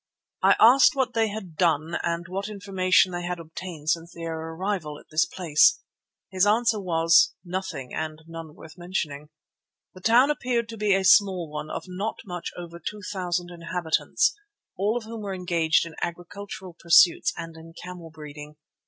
I 0.41 0.55
asked 0.59 0.95
what 0.95 1.13
they 1.13 1.27
had 1.27 1.55
done 1.55 1.95
and 2.01 2.27
what 2.27 2.49
information 2.49 3.11
they 3.11 3.21
had 3.21 3.39
obtained 3.39 3.91
since 3.91 4.11
their 4.11 4.33
arrival 4.35 4.97
at 4.97 5.11
this 5.11 5.27
place. 5.27 5.79
His 6.31 6.43
answer 6.47 6.79
was: 6.79 7.35
Nothing 7.45 7.93
and 7.93 8.19
none 8.25 8.55
worth 8.55 8.79
mentioning. 8.79 9.29
The 9.93 10.01
town 10.01 10.31
appeared 10.31 10.67
to 10.69 10.77
be 10.77 10.95
a 10.95 11.03
small 11.03 11.51
one 11.51 11.69
of 11.69 11.83
not 11.87 12.17
much 12.25 12.49
over 12.57 12.79
two 12.79 13.01
thousand 13.13 13.51
inhabitants, 13.51 14.35
all 14.75 14.97
of 14.97 15.03
whom 15.03 15.21
were 15.21 15.35
engaged 15.35 15.85
in 15.85 15.93
agricultural 16.01 16.73
pursuits 16.79 17.31
and 17.37 17.55
in 17.55 17.75
camel 17.79 18.09
breeding. 18.09 18.55